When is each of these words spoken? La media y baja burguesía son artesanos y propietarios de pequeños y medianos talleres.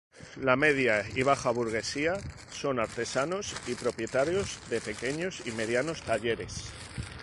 La 0.39 0.55
media 0.55 1.05
y 1.13 1.21
baja 1.21 1.51
burguesía 1.51 2.17
son 2.51 2.79
artesanos 2.79 3.53
y 3.67 3.75
propietarios 3.75 4.59
de 4.71 4.81
pequeños 4.81 5.43
y 5.45 5.51
medianos 5.51 6.01
talleres. 6.01 6.71